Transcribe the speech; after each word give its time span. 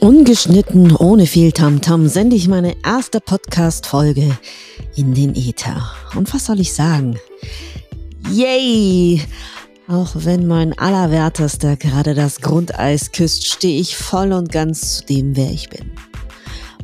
Ungeschnitten, 0.00 0.96
ohne 0.96 1.26
viel 1.26 1.52
Tamtam 1.52 2.08
sende 2.08 2.34
ich 2.34 2.48
meine 2.48 2.74
erste 2.82 3.20
Podcast-Folge 3.20 4.38
in 4.96 5.12
den 5.12 5.34
Äther. 5.34 5.92
Und 6.16 6.32
was 6.32 6.46
soll 6.46 6.58
ich 6.58 6.72
sagen? 6.72 7.18
Yay! 8.32 9.20
Auch 9.88 10.12
wenn 10.14 10.46
mein 10.46 10.76
Allerwertester 10.78 11.76
gerade 11.76 12.14
das 12.14 12.40
Grundeis 12.40 13.12
küsst, 13.12 13.46
stehe 13.46 13.78
ich 13.78 13.94
voll 13.94 14.32
und 14.32 14.50
ganz 14.50 14.96
zu 14.96 15.04
dem, 15.04 15.36
wer 15.36 15.50
ich 15.50 15.68
bin. 15.68 15.90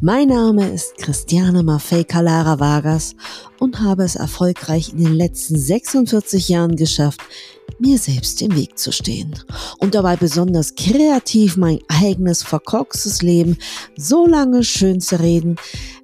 Mein 0.02 0.28
Name 0.28 0.68
ist 0.68 0.98
Christiane 0.98 1.62
Maffei 1.62 2.04
Calara 2.04 2.60
Vargas 2.60 3.16
und 3.58 3.80
habe 3.80 4.04
es 4.04 4.16
erfolgreich 4.16 4.90
in 4.90 4.98
den 4.98 5.14
letzten 5.14 5.58
46 5.58 6.50
Jahren 6.50 6.76
geschafft, 6.76 7.22
mir 7.78 7.98
selbst 7.98 8.42
im 8.42 8.54
Weg 8.56 8.78
zu 8.78 8.92
stehen 8.92 9.34
und 9.78 9.94
dabei 9.94 10.16
besonders 10.16 10.74
kreativ 10.74 11.56
mein 11.56 11.78
eigenes 11.88 12.42
verkorkstes 12.42 13.22
Leben 13.22 13.56
so 13.96 14.26
lange 14.26 14.64
schön 14.64 15.00
zu 15.00 15.20
reden, 15.20 15.56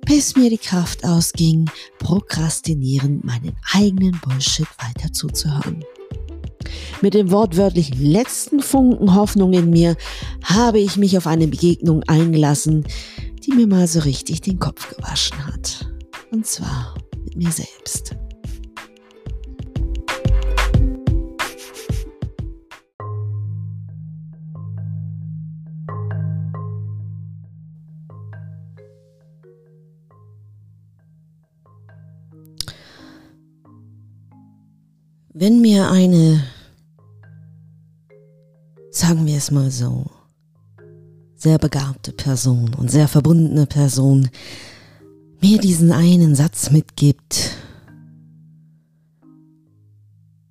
bis 0.04 0.36
mir 0.36 0.50
die 0.50 0.58
Kraft 0.58 1.04
ausging, 1.04 1.70
prokrastinierend 1.98 3.24
meinen 3.24 3.56
eigenen 3.72 4.20
Bullshit 4.24 4.68
weiter 4.78 5.12
zuzuhören. 5.12 5.84
Mit 7.00 7.14
dem 7.14 7.30
wortwörtlich 7.30 7.98
letzten 7.98 8.60
Funken 8.60 9.14
Hoffnung 9.14 9.52
in 9.52 9.70
mir 9.70 9.96
habe 10.44 10.78
ich 10.78 10.96
mich 10.96 11.16
auf 11.18 11.26
eine 11.26 11.48
Begegnung 11.48 12.02
eingelassen, 12.04 12.84
die 13.44 13.52
mir 13.52 13.66
mal 13.66 13.88
so 13.88 14.00
richtig 14.00 14.40
den 14.40 14.58
Kopf 14.58 14.94
gewaschen 14.94 15.44
hat. 15.46 15.90
Und 16.30 16.46
zwar 16.46 16.94
mit 17.24 17.36
mir 17.36 17.50
selbst. 17.50 18.14
Wenn 35.42 35.60
mir 35.60 35.90
eine, 35.90 36.40
sagen 38.92 39.26
wir 39.26 39.36
es 39.36 39.50
mal 39.50 39.72
so, 39.72 40.08
sehr 41.34 41.58
begabte 41.58 42.12
Person 42.12 42.72
und 42.74 42.92
sehr 42.92 43.08
verbundene 43.08 43.66
Person 43.66 44.30
mir 45.40 45.58
diesen 45.58 45.90
einen 45.90 46.36
Satz 46.36 46.70
mitgibt, 46.70 47.56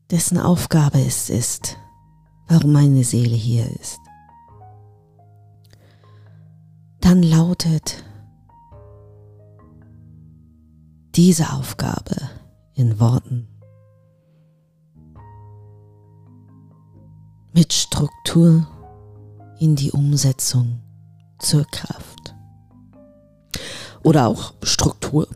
dessen 0.10 0.38
Aufgabe 0.38 1.00
es 1.00 1.30
ist, 1.30 1.78
warum 2.50 2.74
meine 2.74 3.06
Seele 3.06 3.38
hier 3.38 3.72
ist, 3.80 3.98
dann 7.00 7.24
lautet 7.24 8.04
diese 11.16 11.54
Aufgabe 11.54 12.18
in 12.74 13.00
Worten 13.00 13.51
mit 17.54 17.74
Struktur 17.74 18.68
in 19.60 19.76
die 19.76 19.92
Umsetzung 19.92 20.80
zur 21.40 21.66
Kraft. 21.66 22.34
Oder 24.04 24.28
auch 24.28 24.54
Struktur, 24.64 25.28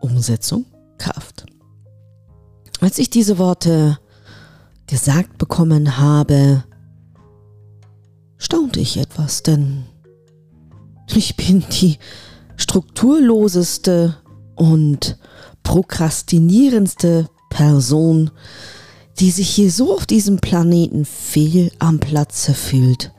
Umsetzung, 0.00 0.64
Kraft. 0.98 1.46
Als 2.80 2.98
ich 2.98 3.10
diese 3.10 3.38
Worte 3.38 3.98
gesagt 4.86 5.38
bekommen 5.38 5.98
habe, 5.98 6.64
staunte 8.38 8.80
ich 8.80 8.96
etwas, 8.96 9.42
denn 9.42 9.84
ich 11.14 11.36
bin 11.36 11.64
die 11.80 11.98
strukturloseste 12.56 14.16
und 14.54 15.18
prokrastinierendste 15.62 17.28
Person, 17.50 18.30
die 19.18 19.30
sich 19.30 19.50
hier 19.50 19.70
so 19.70 19.94
auf 19.94 20.06
diesem 20.06 20.38
Planeten 20.38 21.04
fehl 21.04 21.70
am 21.78 22.00
Platze 22.00 22.54
fühlt, 22.54 23.12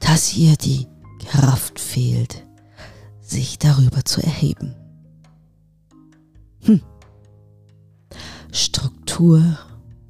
dass 0.00 0.36
ihr 0.36 0.56
die 0.56 0.88
Kraft 1.26 1.78
fehlt, 1.78 2.44
sich 3.20 3.58
darüber 3.58 4.04
zu 4.04 4.20
erheben. 4.20 4.74
Hm. 6.64 6.80
Struktur, 8.50 9.58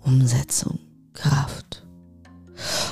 Umsetzung, 0.01 0.79
Kraft. 1.13 1.87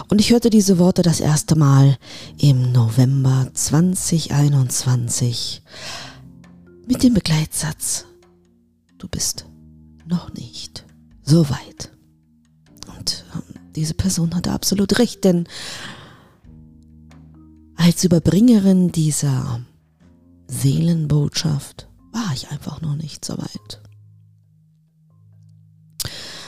Und 0.09 0.20
ich 0.20 0.30
hörte 0.30 0.50
diese 0.50 0.78
Worte 0.78 1.03
das 1.03 1.20
erste 1.20 1.56
Mal 1.56 1.97
im 2.38 2.72
November 2.72 3.48
2021 3.53 5.62
mit 6.86 7.03
dem 7.03 7.14
Begleitsatz, 7.14 8.04
du 8.98 9.09
bist 9.09 9.47
noch 10.06 10.32
nicht 10.34 10.84
so 11.22 11.48
weit. 11.48 11.92
Diese 13.76 13.94
Person 13.94 14.34
hatte 14.34 14.53
absolut 14.53 14.98
recht, 14.98 15.25
denn 15.25 15.47
als 17.76 18.04
Überbringerin 18.04 18.92
dieser 18.92 19.60
Seelenbotschaft 20.48 21.88
war 22.12 22.32
ich 22.34 22.50
einfach 22.50 22.80
noch 22.80 22.97
nicht 22.97 23.25
so 23.25 23.38
weit. 23.38 23.80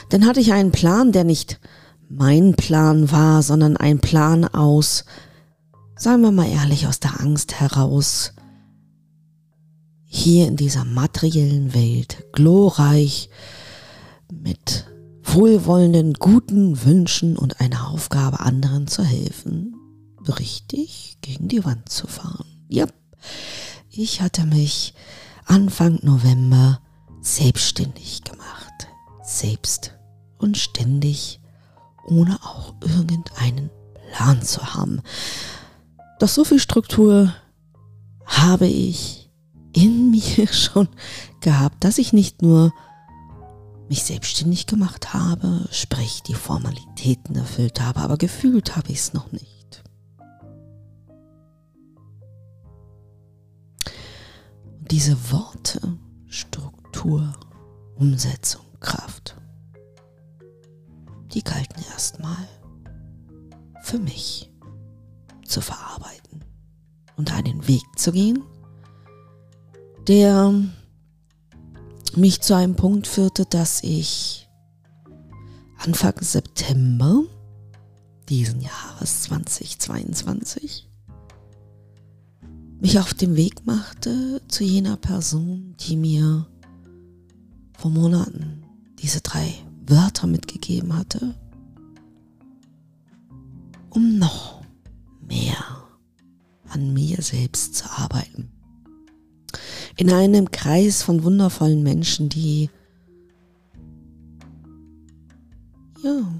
Dann 0.09 0.25
hatte 0.25 0.41
ich 0.41 0.53
einen 0.53 0.71
Plan, 0.71 1.11
der 1.11 1.23
nicht 1.23 1.59
mein 2.09 2.55
Plan 2.55 3.11
war, 3.11 3.41
sondern 3.41 3.77
ein 3.77 3.99
Plan 3.99 4.45
aus, 4.45 5.05
sagen 5.95 6.21
wir 6.21 6.31
mal 6.31 6.49
ehrlich, 6.49 6.85
aus 6.87 6.99
der 6.99 7.19
Angst 7.19 7.59
heraus, 7.59 8.33
hier 10.05 10.47
in 10.47 10.55
dieser 10.55 10.85
materiellen 10.85 11.73
Welt 11.73 12.25
glorreich 12.33 13.29
mit 14.31 14.85
wohlwollenden, 15.23 16.13
guten 16.13 16.83
Wünschen 16.83 17.37
und 17.37 17.59
einer 17.59 17.89
Aufgabe 17.89 18.39
anderen 18.41 18.87
zu 18.87 19.03
helfen, 19.03 19.75
richtig 20.27 21.17
gegen 21.21 21.47
die 21.47 21.63
Wand 21.63 21.89
zu 21.89 22.07
fahren. 22.07 22.45
Ja, 22.67 22.85
ich 23.89 24.21
hatte 24.21 24.45
mich 24.45 24.93
Anfang 25.45 25.99
November 26.01 26.79
selbstständig 27.21 28.23
gemacht. 28.23 28.87
Selbst 29.23 29.93
und 30.37 30.57
ständig, 30.57 31.39
ohne 32.05 32.35
auch 32.43 32.73
irgendeinen 32.81 33.69
Plan 34.11 34.41
zu 34.41 34.73
haben. 34.73 35.01
Doch 36.19 36.27
so 36.27 36.43
viel 36.43 36.59
Struktur 36.59 37.33
habe 38.25 38.67
ich 38.67 39.31
in 39.73 40.11
mir 40.37 40.47
schon 40.47 40.87
gehabt, 41.41 41.83
dass 41.83 41.97
ich 41.97 42.13
nicht 42.13 42.41
nur 42.41 42.73
mich 43.89 44.03
selbstständig 44.03 44.67
gemacht 44.67 45.13
habe, 45.13 45.67
sprich 45.71 46.23
die 46.23 46.33
Formalitäten 46.33 47.35
erfüllt 47.35 47.81
habe, 47.81 47.99
aber 47.99 48.17
gefühlt 48.17 48.75
habe 48.75 48.91
ich 48.91 48.99
es 48.99 49.13
noch 49.13 49.31
nicht. 49.31 49.53
diese 54.93 55.31
Worte 55.31 55.97
Struktur, 56.27 57.33
Umsetzung, 57.95 58.63
Kraft, 58.79 59.35
die 61.33 61.43
galten 61.43 61.83
erstmal 61.91 62.47
für 63.81 63.97
mich 63.97 64.51
zu 65.47 65.61
verarbeiten 65.61 66.45
und 67.17 67.33
einen 67.33 67.67
Weg 67.67 67.83
zu 67.95 68.11
gehen, 68.11 68.43
der 70.07 70.53
mich 72.17 72.41
zu 72.41 72.55
einem 72.55 72.75
Punkt 72.75 73.07
führte, 73.07 73.45
dass 73.45 73.83
ich 73.83 74.49
Anfang 75.77 76.15
September 76.21 77.23
diesen 78.29 78.61
Jahres 78.61 79.23
2022 79.23 80.89
mich 82.79 82.99
auf 82.99 83.13
den 83.13 83.35
Weg 83.35 83.65
machte 83.65 84.41
zu 84.47 84.63
jener 84.63 84.97
Person, 84.97 85.75
die 85.79 85.95
mir 85.95 86.45
vor 87.77 87.91
Monaten 87.91 88.63
diese 88.99 89.21
drei 89.21 89.53
Wörter 89.85 90.27
mitgegeben 90.27 90.95
hatte, 90.95 91.35
um 93.89 94.17
noch 94.17 94.61
mehr 95.27 95.83
an 96.69 96.93
mir 96.93 97.21
selbst 97.21 97.75
zu 97.75 97.89
arbeiten. 97.89 98.51
In 99.95 100.11
einem 100.11 100.51
Kreis 100.51 101.03
von 101.03 101.23
wundervollen 101.23 101.83
Menschen, 101.83 102.29
die 102.29 102.69
ja 106.03 106.33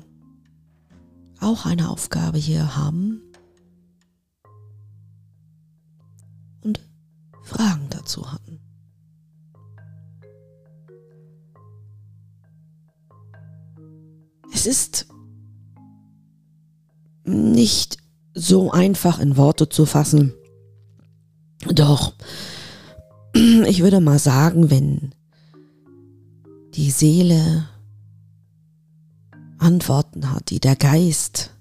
auch 1.39 1.65
eine 1.65 1.89
Aufgabe 1.89 2.37
hier 2.37 2.75
haben, 2.75 3.21
Fragen 7.43 7.87
dazu 7.89 8.31
hatten. 8.31 8.59
Es 14.53 14.65
ist 14.65 15.07
nicht 17.25 17.97
so 18.33 18.71
einfach 18.71 19.19
in 19.19 19.37
Worte 19.37 19.69
zu 19.69 19.85
fassen, 19.85 20.33
Doch, 21.65 22.13
ich 23.67 23.81
würde 23.81 23.99
mal 23.99 24.19
sagen, 24.19 24.69
wenn 24.69 25.15
die 26.75 26.91
Seele 26.91 27.67
Antworten 29.57 30.31
hat, 30.31 30.49
die 30.49 30.59
der 30.59 30.75
Geist 30.75 31.51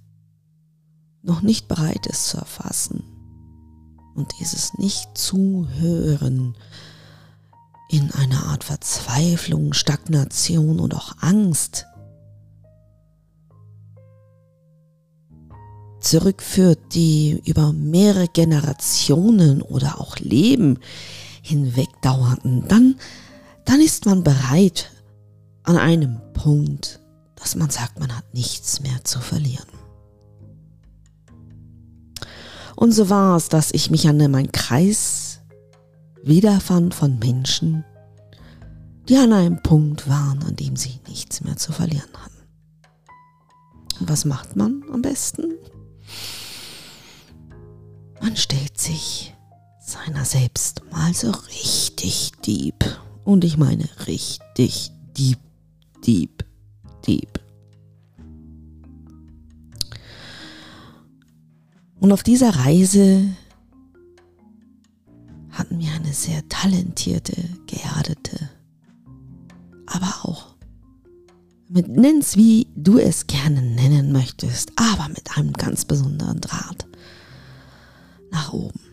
noch 1.22 1.40
nicht 1.42 1.68
bereit 1.68 2.06
ist 2.06 2.28
zu 2.28 2.36
erfassen 2.36 3.04
und 4.14 4.32
dieses 4.38 4.74
Nicht-Zuhören 4.74 6.56
in 7.88 8.10
einer 8.12 8.46
Art 8.46 8.64
Verzweiflung, 8.64 9.72
Stagnation 9.72 10.80
und 10.80 10.94
auch 10.94 11.14
Angst 11.20 11.86
zurückführt, 16.00 16.80
die 16.94 17.40
über 17.46 17.72
mehrere 17.72 18.28
Generationen 18.28 19.62
oder 19.62 20.00
auch 20.00 20.18
Leben 20.18 20.78
hinweg 21.42 21.88
dauerten, 22.00 22.66
dann, 22.68 22.96
dann 23.64 23.80
ist 23.80 24.06
man 24.06 24.24
bereit 24.24 24.90
an 25.64 25.76
einem 25.76 26.20
Punkt, 26.32 27.00
dass 27.36 27.56
man 27.56 27.70
sagt, 27.70 28.00
man 28.00 28.16
hat 28.16 28.32
nichts 28.32 28.80
mehr 28.80 29.04
zu 29.04 29.20
verlieren. 29.20 29.66
Und 32.76 32.92
so 32.92 33.10
war 33.10 33.36
es, 33.36 33.48
dass 33.48 33.72
ich 33.72 33.90
mich 33.90 34.08
an 34.08 34.18
meinen 34.30 34.52
Kreis 34.52 35.40
wiederfand 36.22 36.94
von 36.94 37.18
Menschen, 37.18 37.84
die 39.08 39.16
an 39.16 39.32
einem 39.32 39.62
Punkt 39.62 40.08
waren, 40.08 40.42
an 40.44 40.56
dem 40.56 40.76
sie 40.76 41.00
nichts 41.08 41.42
mehr 41.42 41.56
zu 41.56 41.72
verlieren 41.72 42.10
hatten. 42.14 42.32
Und 44.00 44.08
was 44.08 44.24
macht 44.24 44.56
man 44.56 44.84
am 44.92 45.02
besten? 45.02 45.58
Man 48.20 48.36
stellt 48.36 48.78
sich 48.78 49.34
seiner 49.92 50.24
selbst 50.24 50.82
mal 50.90 51.12
so 51.12 51.30
richtig 51.30 52.32
deep. 52.46 52.84
Und 53.24 53.44
ich 53.44 53.56
meine 53.56 53.88
richtig 54.06 54.90
deep, 55.16 55.38
deep, 56.04 56.44
deep. 57.06 57.40
Und 62.00 62.10
auf 62.10 62.22
dieser 62.22 62.56
Reise 62.56 63.28
hatten 65.50 65.78
wir 65.78 65.92
eine 65.92 66.12
sehr 66.12 66.48
talentierte, 66.48 67.36
geerdete, 67.66 68.50
aber 69.86 70.12
auch 70.22 70.56
mit 71.68 71.88
nenn's 71.88 72.36
wie 72.36 72.66
du 72.74 72.98
es 72.98 73.26
gerne 73.26 73.62
nennen 73.62 74.10
möchtest, 74.10 74.72
aber 74.76 75.08
mit 75.08 75.36
einem 75.36 75.52
ganz 75.52 75.84
besonderen 75.84 76.40
Draht 76.40 76.86
nach 78.30 78.52
oben. 78.52 78.91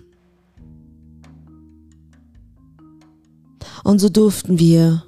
Und 3.84 4.00
so 4.00 4.10
durften 4.10 4.60
wir 4.60 5.04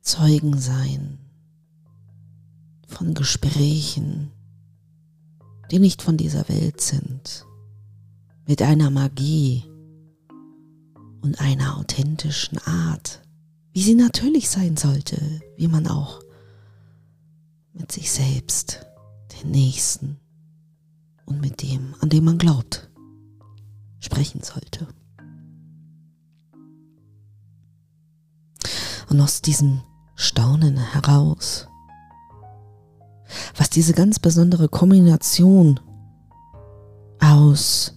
Zeugen 0.00 0.58
sein 0.58 1.18
von 2.86 3.14
Gesprächen, 3.14 4.30
die 5.70 5.78
nicht 5.78 6.02
von 6.02 6.16
dieser 6.16 6.48
Welt 6.48 6.80
sind, 6.80 7.46
mit 8.46 8.60
einer 8.62 8.90
Magie 8.90 9.64
und 11.22 11.40
einer 11.40 11.78
authentischen 11.78 12.58
Art, 12.58 13.22
wie 13.72 13.82
sie 13.82 13.94
natürlich 13.94 14.50
sein 14.50 14.76
sollte, 14.76 15.40
wie 15.56 15.68
man 15.68 15.86
auch 15.86 16.20
mit 17.72 17.90
sich 17.92 18.10
selbst, 18.10 18.84
den 19.40 19.50
Nächsten 19.52 20.18
und 21.24 21.40
mit 21.40 21.62
dem, 21.62 21.94
an 22.00 22.10
dem 22.10 22.24
man 22.24 22.38
glaubt, 22.38 22.90
sprechen 24.00 24.42
sollte. 24.42 24.88
Und 29.12 29.20
aus 29.20 29.42
diesem 29.42 29.82
Staunen 30.14 30.78
heraus, 30.78 31.68
was 33.58 33.68
diese 33.68 33.92
ganz 33.92 34.18
besondere 34.18 34.70
Kombination 34.70 35.78
aus 37.20 37.92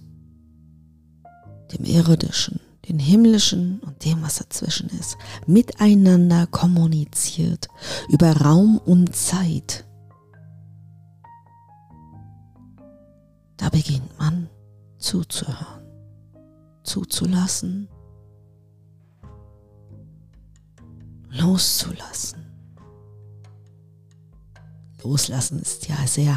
dem 1.72 1.86
Irdischen, 1.86 2.60
dem 2.90 3.00
Himmlischen 3.00 3.80
und 3.80 4.04
dem, 4.04 4.24
was 4.24 4.40
dazwischen 4.40 4.90
ist, 4.90 5.16
miteinander 5.48 6.48
kommuniziert 6.48 7.70
über 8.10 8.36
Raum 8.36 8.78
und 8.78 9.16
Zeit, 9.16 9.86
Da 13.56 13.70
beginnt 13.70 14.20
man 14.20 14.50
zuzuhören, 14.98 15.82
zuzulassen, 16.84 17.88
loszulassen. 21.38 22.46
Loslassen 25.04 25.60
ist 25.60 25.88
ja 25.88 25.96
sehr 26.08 26.36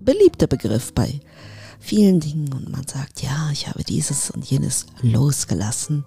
beliebter 0.00 0.46
Begriff 0.46 0.94
bei 0.94 1.20
vielen 1.80 2.20
Dingen 2.20 2.52
und 2.52 2.70
man 2.70 2.86
sagt, 2.86 3.22
ja, 3.22 3.50
ich 3.52 3.68
habe 3.68 3.84
dieses 3.84 4.30
und 4.30 4.44
jenes 4.44 4.86
losgelassen. 5.02 6.04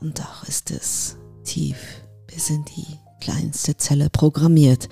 Und 0.00 0.18
doch 0.18 0.44
ist 0.46 0.70
es 0.70 1.16
tief 1.44 1.76
bis 2.26 2.50
in 2.50 2.64
die 2.64 2.98
kleinste 3.20 3.76
Zelle 3.76 4.08
programmiert 4.10 4.88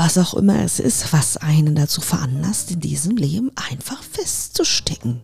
was 0.00 0.16
auch 0.16 0.32
immer 0.32 0.62
es 0.64 0.80
ist, 0.80 1.12
was 1.12 1.36
einen 1.36 1.74
dazu 1.74 2.00
veranlasst, 2.00 2.70
in 2.70 2.80
diesem 2.80 3.18
Leben 3.18 3.50
einfach 3.54 4.02
festzustecken. 4.02 5.20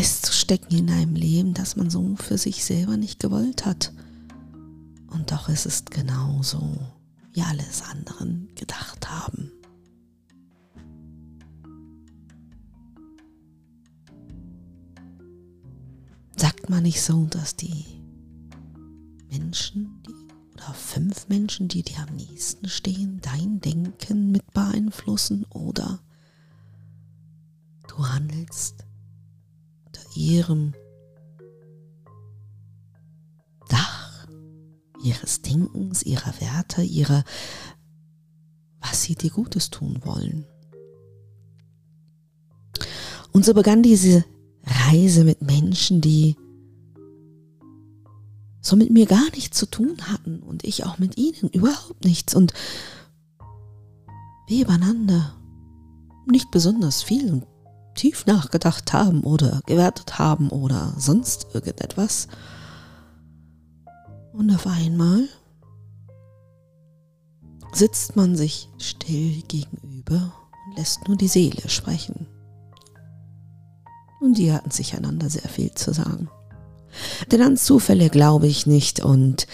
Festzustecken 0.00 0.78
in 0.78 0.88
einem 0.88 1.14
Leben, 1.14 1.52
das 1.52 1.76
man 1.76 1.90
so 1.90 2.16
für 2.16 2.38
sich 2.38 2.64
selber 2.64 2.96
nicht 2.96 3.20
gewollt 3.20 3.66
hat. 3.66 3.92
Und 5.08 5.30
doch 5.30 5.50
ist 5.50 5.66
es 5.66 5.84
genauso, 5.84 6.78
wie 7.34 7.42
alles 7.42 7.82
anderen 7.82 8.48
gedacht 8.54 9.10
haben. 9.10 9.52
Sagt 16.34 16.70
man 16.70 16.84
nicht 16.84 17.02
so, 17.02 17.26
dass 17.26 17.56
die 17.56 17.84
Menschen, 19.28 20.02
die 20.06 20.14
oder 20.54 20.72
fünf 20.72 21.28
Menschen, 21.28 21.68
die 21.68 21.82
dir 21.82 21.98
am 22.08 22.16
nächsten 22.16 22.70
stehen, 22.70 23.20
dein 23.20 23.60
Denken 23.60 24.30
mit 24.30 24.50
beeinflussen 24.54 25.44
oder 25.50 26.00
du 27.86 28.08
handelst 28.08 28.86
ihrem 30.20 30.74
Dach 33.68 34.26
ihres 35.02 35.42
Denkens, 35.42 36.02
ihrer 36.02 36.40
Werte, 36.40 36.82
ihrer, 36.82 37.24
was 38.80 39.02
sie 39.02 39.14
dir 39.14 39.30
Gutes 39.30 39.70
tun 39.70 40.00
wollen. 40.04 40.44
Und 43.32 43.44
so 43.44 43.54
begann 43.54 43.82
diese 43.82 44.24
Reise 44.64 45.24
mit 45.24 45.40
Menschen, 45.40 46.00
die 46.00 46.36
so 48.60 48.76
mit 48.76 48.90
mir 48.90 49.06
gar 49.06 49.30
nichts 49.30 49.56
zu 49.56 49.66
tun 49.66 49.96
hatten 50.02 50.40
und 50.40 50.64
ich 50.64 50.84
auch 50.84 50.98
mit 50.98 51.16
ihnen 51.16 51.48
überhaupt 51.50 52.04
nichts 52.04 52.34
und 52.34 52.52
wir 54.48 54.64
übereinander 54.64 55.34
nicht 56.26 56.50
besonders 56.50 57.02
viel 57.02 57.32
und 57.32 57.46
tief 58.00 58.24
nachgedacht 58.24 58.94
haben 58.94 59.22
oder 59.24 59.60
gewertet 59.66 60.18
haben 60.18 60.48
oder 60.48 60.94
sonst 60.96 61.48
irgendetwas. 61.52 62.28
Und 64.32 64.50
auf 64.54 64.66
einmal 64.66 65.28
sitzt 67.74 68.16
man 68.16 68.36
sich 68.36 68.70
still 68.78 69.42
gegenüber 69.42 70.32
und 70.66 70.78
lässt 70.78 71.08
nur 71.08 71.18
die 71.18 71.28
Seele 71.28 71.68
sprechen. 71.68 72.26
Und 74.18 74.38
die 74.38 74.50
hatten 74.50 74.70
sich 74.70 74.96
einander 74.96 75.28
sehr 75.28 75.50
viel 75.50 75.72
zu 75.72 75.92
sagen. 75.92 76.30
Denn 77.30 77.42
an 77.42 77.58
Zufälle 77.58 78.08
glaube 78.08 78.46
ich 78.46 78.66
nicht 78.66 79.00
und 79.00 79.46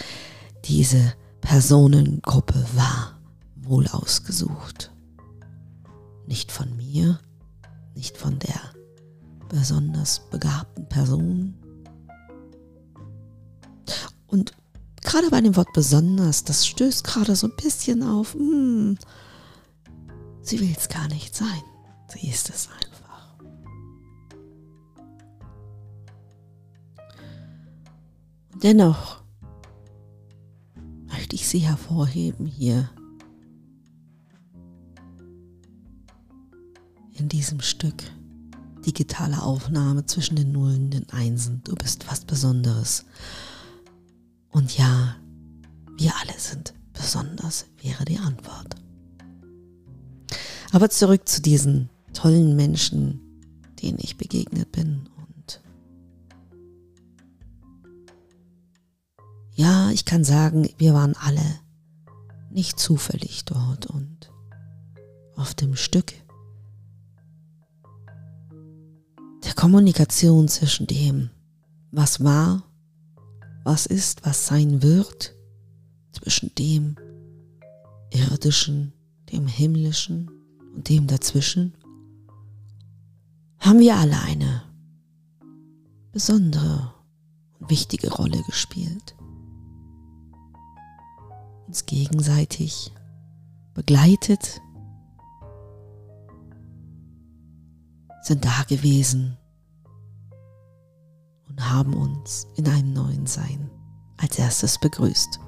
diese 0.66 1.14
Personengruppe 1.40 2.64
war 2.74 3.18
wohl 3.56 3.88
ausgesucht. 3.88 4.92
Nicht 6.28 6.52
von 6.52 6.76
mir, 6.76 7.18
nicht 7.96 8.16
von 8.16 8.38
der 8.38 8.60
besonders 9.48 10.20
begabten 10.30 10.88
Person. 10.88 11.54
Und 14.26 14.52
gerade 15.02 15.30
bei 15.30 15.40
dem 15.40 15.56
Wort 15.56 15.72
besonders, 15.72 16.44
das 16.44 16.66
stößt 16.66 17.04
gerade 17.04 17.34
so 17.34 17.48
ein 17.48 17.56
bisschen 17.56 18.02
auf, 18.02 18.34
hm, 18.34 18.98
sie 20.42 20.60
will 20.60 20.74
es 20.76 20.88
gar 20.88 21.08
nicht 21.08 21.34
sein. 21.34 21.62
Sie 22.08 22.28
ist 22.28 22.50
es 22.50 22.68
einfach. 22.68 23.36
Dennoch 28.62 29.22
möchte 31.06 31.36
ich 31.36 31.48
sie 31.48 31.58
hervorheben 31.60 32.46
hier 32.46 32.90
diesem 37.28 37.60
Stück 37.60 38.04
digitale 38.86 39.42
Aufnahme 39.42 40.06
zwischen 40.06 40.36
den 40.36 40.52
Nullen 40.52 40.84
und 40.84 40.90
den 40.90 41.10
Einsen. 41.10 41.60
Du 41.64 41.74
bist 41.74 42.06
was 42.08 42.24
Besonderes. 42.24 43.04
Und 44.50 44.78
ja, 44.78 45.16
wir 45.98 46.12
alle 46.22 46.38
sind 46.38 46.72
besonders, 46.92 47.66
wäre 47.82 48.04
die 48.04 48.18
Antwort. 48.18 48.76
Aber 50.72 50.88
zurück 50.88 51.28
zu 51.28 51.42
diesen 51.42 51.90
tollen 52.12 52.56
Menschen, 52.56 53.20
denen 53.82 53.98
ich 54.00 54.16
begegnet 54.16 54.72
bin. 54.72 55.08
Und 55.16 55.60
ja, 59.54 59.90
ich 59.90 60.04
kann 60.04 60.24
sagen, 60.24 60.68
wir 60.78 60.94
waren 60.94 61.14
alle 61.16 61.60
nicht 62.50 62.78
zufällig 62.78 63.44
dort 63.44 63.86
und 63.86 64.30
auf 65.34 65.54
dem 65.54 65.76
Stück 65.76 66.14
Kommunikation 69.56 70.48
zwischen 70.48 70.86
dem, 70.86 71.30
was 71.90 72.22
war, 72.22 72.62
was 73.64 73.86
ist, 73.86 74.24
was 74.26 74.46
sein 74.46 74.82
wird, 74.82 75.34
zwischen 76.12 76.54
dem 76.54 76.96
irdischen, 78.10 78.92
dem 79.32 79.46
himmlischen 79.46 80.30
und 80.74 80.88
dem 80.90 81.06
dazwischen, 81.06 81.74
haben 83.58 83.80
wir 83.80 83.96
alle 83.96 84.20
eine 84.20 84.62
besondere 86.12 86.92
und 87.58 87.70
wichtige 87.70 88.12
Rolle 88.12 88.42
gespielt. 88.42 89.16
Uns 91.66 91.86
gegenseitig 91.86 92.92
begleitet, 93.72 94.60
sind 98.22 98.44
da 98.44 98.62
gewesen 98.68 99.38
und 101.56 101.70
haben 101.70 101.94
uns 101.94 102.46
in 102.56 102.68
einem 102.68 102.92
neuen 102.92 103.26
Sein 103.26 103.70
als 104.18 104.38
erstes 104.38 104.78
begrüßt. 104.78 105.40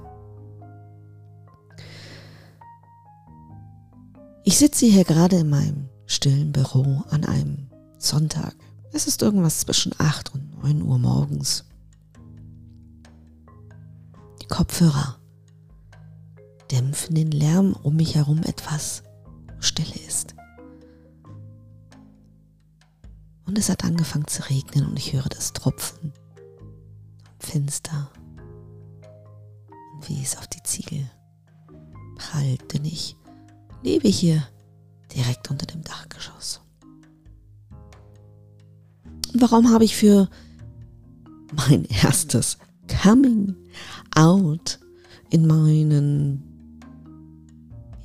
Ich 4.44 4.56
sitze 4.56 4.86
hier 4.86 5.04
gerade 5.04 5.36
in 5.36 5.50
meinem 5.50 5.88
stillen 6.06 6.52
Büro 6.52 7.04
an 7.10 7.24
einem 7.24 7.68
Sonntag. 7.98 8.54
Es 8.92 9.06
ist 9.06 9.20
irgendwas 9.20 9.60
zwischen 9.60 9.92
8 9.98 10.32
und 10.34 10.62
9 10.62 10.82
Uhr 10.82 10.98
morgens. 10.98 11.64
Die 14.40 14.46
Kopfhörer 14.46 15.18
dämpfen 16.70 17.14
den 17.14 17.30
Lärm 17.30 17.76
um 17.82 17.96
mich 17.96 18.14
herum 18.14 18.42
etwas, 18.44 19.02
Stille 19.60 19.94
ist. 20.06 20.37
Und 23.48 23.56
es 23.56 23.70
hat 23.70 23.82
angefangen 23.82 24.26
zu 24.26 24.46
regnen 24.50 24.86
und 24.86 24.98
ich 24.98 25.14
höre 25.14 25.28
das 25.30 25.54
Tropfen 25.54 26.12
am 27.24 27.40
Fenster 27.40 28.10
und 29.94 30.06
wie 30.06 30.22
es 30.22 30.36
auf 30.36 30.46
die 30.48 30.62
Ziegel 30.62 31.10
prallt, 32.16 32.74
denn 32.74 32.84
ich 32.84 33.16
lebe 33.82 34.06
hier 34.06 34.46
direkt 35.14 35.50
unter 35.50 35.64
dem 35.64 35.82
Dachgeschoss. 35.82 36.60
Und 39.32 39.40
warum 39.40 39.70
habe 39.72 39.84
ich 39.84 39.96
für 39.96 40.28
mein 41.66 41.86
erstes 41.86 42.58
Coming 43.02 43.56
Out 44.14 44.78
in 45.30 45.46
meinen, 45.46 46.47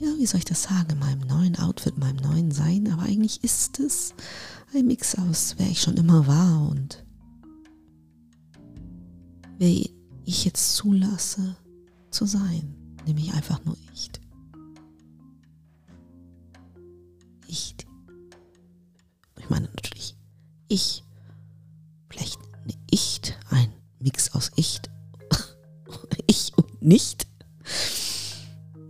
ja, 0.03 0.17
wie 0.17 0.25
soll 0.25 0.39
ich 0.39 0.45
das 0.45 0.63
sagen, 0.63 0.91
in 0.91 1.00
meinem 1.00 1.22
neuen 1.22 1.57
Outfit, 1.57 1.98
meinem 1.98 2.17
neuen 2.17 2.51
Sein, 2.51 2.91
aber 2.91 3.03
eigentlich 3.03 3.43
ist 3.43 3.79
es 3.79 4.13
ein 4.74 4.86
Mix 4.86 5.15
aus, 5.15 5.55
wer 5.57 5.69
ich 5.69 5.81
schon 5.81 5.95
immer 5.95 6.27
war 6.27 6.69
und 6.69 7.05
wer 9.57 9.69
ich 10.25 10.45
jetzt 10.45 10.75
zulasse 10.75 11.55
zu 12.12 12.25
sein, 12.25 12.75
nämlich 13.05 13.33
einfach 13.33 13.63
nur 13.63 13.77
ich. 13.93 14.12
Ich. 17.48 17.75
Ich 19.39 19.50
meine 19.50 19.67
natürlich 19.67 20.17
ich. 20.67 21.03
Vielleicht 22.10 22.39
eine 22.63 22.74
Icht, 22.91 23.38
ein 23.51 23.72
Mix 24.00 24.33
aus 24.33 24.51
Icht. 24.55 24.89
ich 26.27 26.51
und 26.57 26.81
nicht. 26.81 27.27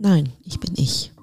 Nein, 0.03 0.33
ich 0.43 0.59
bin 0.59 0.73
ich. 0.75 1.13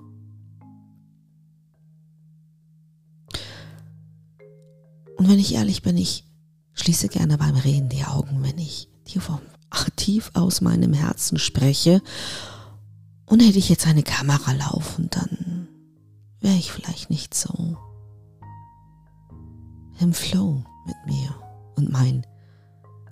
Und 5.18 5.28
wenn 5.28 5.38
ich 5.38 5.52
ehrlich 5.52 5.82
bin, 5.82 5.98
ich 5.98 6.24
schließe 6.72 7.08
gerne 7.08 7.36
beim 7.36 7.56
Reden 7.56 7.90
die 7.90 8.06
Augen, 8.06 8.42
wenn 8.42 8.56
ich 8.56 8.88
tief, 9.04 9.30
tief 9.96 10.30
aus 10.32 10.62
meinem 10.62 10.94
Herzen 10.94 11.38
spreche. 11.38 12.00
Und 13.26 13.40
hätte 13.40 13.58
ich 13.58 13.68
jetzt 13.68 13.86
eine 13.86 14.02
Kamera 14.02 14.52
laufen, 14.52 15.10
dann 15.10 15.68
wäre 16.40 16.56
ich 16.56 16.72
vielleicht 16.72 17.10
nicht 17.10 17.34
so 17.34 17.76
im 19.98 20.14
Flow 20.14 20.64
mit 20.86 20.96
mir 21.04 21.34
und 21.76 21.92
meinen 21.92 22.26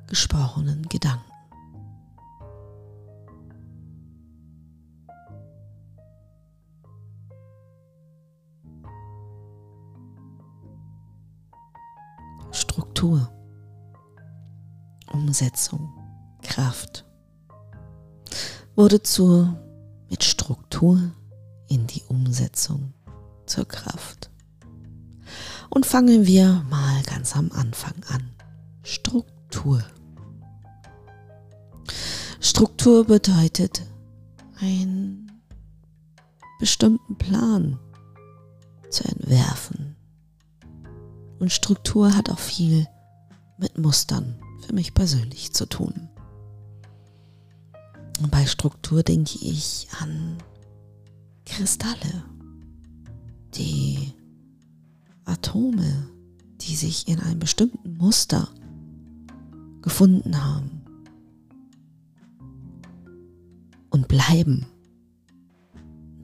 gesprochenen 0.06 0.88
Gedanken. 0.88 1.27
Struktur, 12.78 13.28
Umsetzung, 15.12 15.92
Kraft 16.44 17.04
wurde 18.76 19.02
zur 19.02 19.58
mit 20.08 20.22
Struktur 20.22 21.10
in 21.66 21.88
die 21.88 22.04
Umsetzung 22.04 22.94
zur 23.46 23.66
Kraft. 23.66 24.30
Und 25.70 25.86
fangen 25.86 26.24
wir 26.24 26.64
mal 26.70 27.02
ganz 27.02 27.34
am 27.34 27.50
Anfang 27.50 27.96
an. 28.10 28.30
Struktur. 28.84 29.82
Struktur 32.38 33.04
bedeutet 33.06 33.82
einen 34.60 35.32
bestimmten 36.60 37.18
Plan 37.18 37.80
zu 38.88 39.02
entwerfen. 39.02 39.87
Und 41.38 41.52
Struktur 41.52 42.16
hat 42.16 42.30
auch 42.30 42.38
viel 42.38 42.86
mit 43.58 43.78
Mustern 43.78 44.36
für 44.66 44.74
mich 44.74 44.94
persönlich 44.94 45.52
zu 45.52 45.66
tun. 45.66 46.08
Und 48.20 48.30
bei 48.30 48.46
Struktur 48.46 49.02
denke 49.02 49.38
ich 49.40 49.88
an 50.00 50.38
Kristalle 51.44 52.24
die 53.54 54.12
Atome, 55.24 56.08
die 56.60 56.74
sich 56.74 57.06
in 57.06 57.20
einem 57.20 57.38
bestimmten 57.38 57.96
Muster 57.96 58.48
gefunden 59.82 60.44
haben 60.44 60.82
und 63.90 64.08
bleiben, 64.08 64.66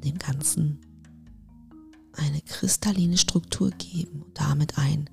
dem 0.03 0.19
Ganzen 0.19 0.84
eine 2.17 2.41
kristalline 2.43 3.19
Struktur 3.19 3.71
geben 3.73 4.23
und 4.23 4.39
damit 4.39 4.79
ein 4.79 5.11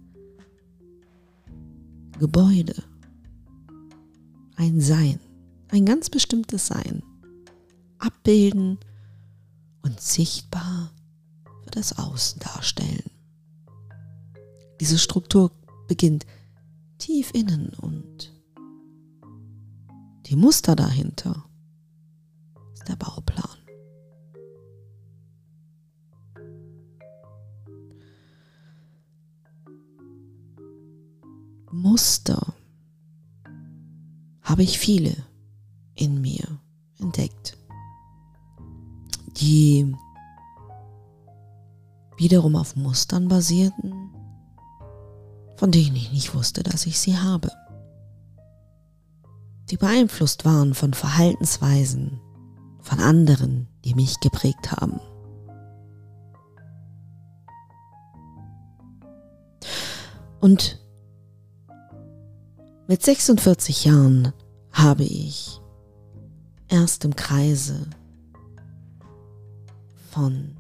Gebäude, 2.20 2.84
ein 4.56 4.80
Sein, 4.82 5.20
ein 5.70 5.86
ganz 5.86 6.10
bestimmtes 6.10 6.68
Sein 6.68 7.04
abbilden 8.00 8.80
und 9.84 10.00
sichtbar 10.00 10.92
das 11.72 11.98
Außen 11.98 12.40
darstellen. 12.40 13.10
Diese 14.80 14.98
Struktur 14.98 15.52
beginnt 15.88 16.26
tief 16.98 17.32
innen 17.34 17.70
und 17.82 18.34
die 20.26 20.36
Muster 20.36 20.76
dahinter 20.76 21.46
ist 22.74 22.88
der 22.88 22.96
Bauplan. 22.96 23.58
Muster 31.92 32.54
habe 34.44 34.64
ich 34.64 34.80
viele 34.80 35.14
in 35.94 36.22
mir 36.22 36.48
entdeckt, 37.00 37.58
die 39.36 39.94
wiederum 42.16 42.56
auf 42.56 42.78
Mustern 42.78 43.28
basierten, 43.28 44.10
von 45.58 45.74
denen 45.74 45.98
ich 45.98 46.14
nicht 46.14 46.34
wusste, 46.34 46.64
dass 46.64 46.86
ich 46.86 46.98
sie 46.98 47.18
habe. 47.18 47.52
Die 49.70 49.76
beeinflusst 49.76 50.46
waren 50.46 50.74
von 50.74 50.94
Verhaltensweisen 50.94 52.22
von 52.80 53.02
anderen, 53.02 53.68
die 53.84 53.96
mich 53.96 54.18
geprägt 54.22 54.72
haben. 54.72 55.02
Und 60.40 60.81
mit 62.92 63.02
46 63.02 63.86
Jahren 63.86 64.34
habe 64.74 65.06
ich 65.06 65.62
erst 66.68 67.06
im 67.06 67.16
Kreise 67.16 67.88
von 70.12 70.58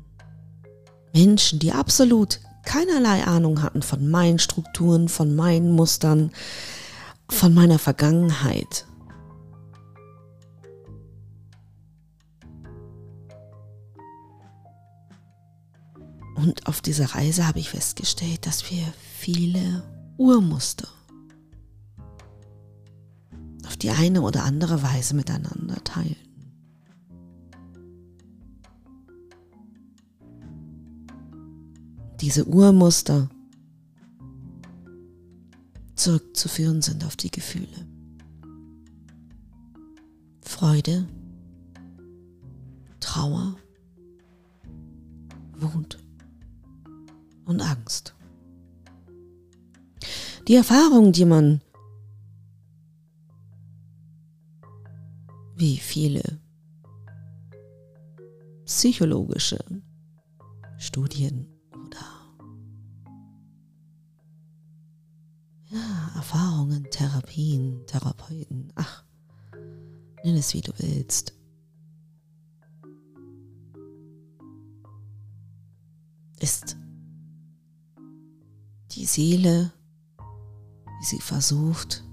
Menschen, 1.13 1.59
die 1.59 1.73
absolut 1.73 2.39
keinerlei 2.63 3.25
Ahnung 3.25 3.61
hatten 3.61 3.81
von 3.81 4.09
meinen 4.09 4.39
Strukturen, 4.39 5.09
von 5.09 5.35
meinen 5.35 5.71
Mustern, 5.71 6.31
von 7.27 7.53
meiner 7.53 7.79
Vergangenheit. 7.79 8.85
Und 16.35 16.65
auf 16.65 16.79
dieser 16.79 17.13
Reise 17.13 17.45
habe 17.45 17.59
ich 17.59 17.71
festgestellt, 17.71 18.45
dass 18.45 18.71
wir 18.71 18.85
viele 19.17 19.83
Urmuster 20.15 20.87
die 23.81 23.89
eine 23.89 24.21
oder 24.21 24.43
andere 24.43 24.83
Weise 24.83 25.15
miteinander 25.15 25.83
teilen. 25.83 26.15
Diese 32.21 32.45
Urmuster 32.45 33.29
zurückzuführen 35.95 36.81
sind 36.81 37.03
auf 37.03 37.15
die 37.15 37.31
Gefühle. 37.31 37.87
Freude, 40.41 41.07
Trauer, 42.99 43.55
Wut 45.57 45.97
und 47.45 47.61
Angst. 47.61 48.13
Die 50.47 50.55
Erfahrungen, 50.55 51.13
die 51.13 51.25
man 51.25 51.61
wie 55.61 55.77
viele? 55.77 56.39
Psychologische 58.65 59.63
Studien 60.79 61.47
oder? 61.71 62.07
Ja, 65.69 66.11
Erfahrungen, 66.15 66.87
Therapien, 66.89 67.85
Therapeuten, 67.85 68.73
ach, 68.73 69.05
nenn 70.23 70.35
es 70.35 70.55
wie 70.55 70.61
du 70.61 70.71
willst. 70.79 71.37
Ist 76.39 76.75
die 78.93 79.05
Seele, 79.05 79.71
wie 80.17 81.05
sie 81.05 81.21
versucht, 81.21 82.03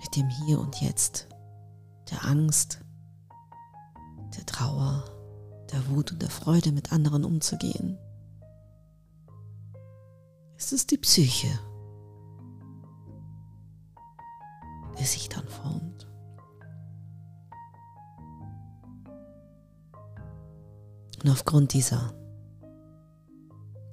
mit 0.00 0.16
dem 0.16 0.30
Hier 0.30 0.58
und 0.58 0.80
Jetzt 0.80 1.28
der 2.10 2.24
Angst, 2.24 2.80
der 4.36 4.46
Trauer, 4.46 5.04
der 5.72 5.88
Wut 5.88 6.12
und 6.12 6.22
der 6.22 6.30
Freude 6.30 6.72
mit 6.72 6.92
anderen 6.92 7.24
umzugehen. 7.24 7.98
Es 10.56 10.72
ist 10.72 10.90
die 10.90 10.98
Psyche, 10.98 11.48
die 14.98 15.04
sich 15.04 15.28
dann 15.28 15.46
formt. 15.46 16.06
Und 21.22 21.30
aufgrund 21.30 21.72
dieser 21.72 22.14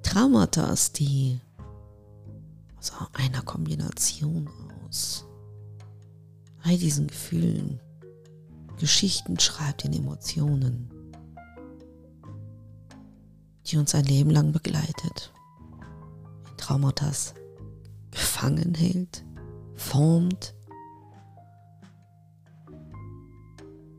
Traumata, 0.02 0.72
die 0.96 1.40
aus 2.78 2.92
einer 3.12 3.42
Kombination 3.42 4.48
aus 4.88 5.24
all 6.62 6.76
diesen 6.76 7.06
Gefühlen 7.08 7.80
Geschichten 8.76 9.38
schreibt 9.40 9.84
in 9.84 9.92
Emotionen, 9.92 10.90
die 13.66 13.76
uns 13.76 13.94
ein 13.94 14.04
Leben 14.04 14.30
lang 14.30 14.52
begleitet, 14.52 15.32
in 16.50 16.56
Traumatas 16.56 17.34
gefangen 18.10 18.74
hält, 18.74 19.24
formt. 19.74 20.54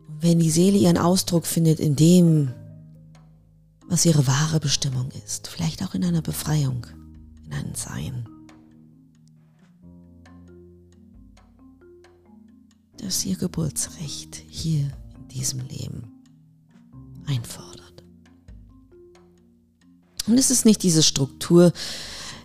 Und 0.08 0.22
wenn 0.22 0.40
die 0.40 0.52
Seele 0.52 0.78
ihren 0.78 0.98
Ausdruck 0.98 1.46
findet 1.46 1.80
in 1.80 1.96
dem, 1.96 2.54
was 3.88 4.06
ihre 4.06 4.28
wahre 4.28 4.60
Bestimmung 4.60 5.10
ist, 5.26 5.48
vielleicht 5.48 5.84
auch 5.84 5.94
in 5.94 6.04
einer 6.04 6.22
Befreiung, 6.22 6.86
in 7.46 7.54
einem 7.54 7.76
Sein, 7.76 8.28
das 13.08 13.24
ihr 13.24 13.38
Geburtsrecht 13.38 14.44
hier 14.50 14.82
in 15.16 15.28
diesem 15.30 15.62
Leben 15.62 16.12
einfordert. 17.26 18.04
Und 20.28 20.38
es 20.38 20.52
ist 20.52 20.66
nicht 20.66 20.84
diese 20.84 21.02
Struktur, 21.02 21.72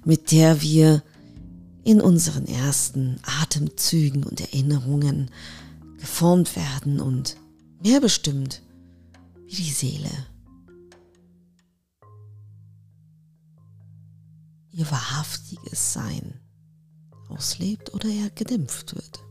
mit 0.05 0.31
der 0.31 0.63
wir 0.63 1.03
in 1.83 2.01
unseren 2.01 2.47
ersten 2.47 3.19
Atemzügen 3.41 4.23
und 4.23 4.41
Erinnerungen 4.41 5.33
geformt 5.99 6.55
werden 6.55 7.01
und 7.01 7.39
mehr 7.83 8.01
bestimmt 8.01 8.63
wie 9.49 9.57
die 9.57 9.73
Seele. 9.73 10.27
Ihr 14.71 14.89
wahrhaftiges 14.89 15.93
Sein 15.93 16.39
auslebt 17.29 17.93
oder 17.95 18.09
er 18.09 18.31
gedämpft 18.31 18.95
wird. 18.95 19.25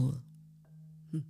Struktur. 0.00 0.22
Hm. 1.10 1.24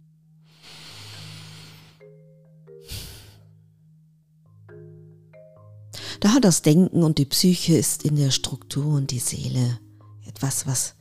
Da 6.21 6.41
das 6.41 6.63
Denken 6.63 7.03
und 7.03 7.19
die 7.19 7.25
Psyche 7.25 7.77
ist 7.77 8.05
in 8.05 8.17
der 8.17 8.31
Struktur 8.31 8.87
und 8.87 9.11
die 9.11 9.19
Seele 9.19 9.81
etwas, 10.27 10.67
was 10.67 10.95